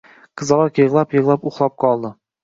Qizaloq 0.41 0.79
yig`lab-yig`lab 0.81 1.45
uxlab 1.51 1.75
qoldi 1.85 2.11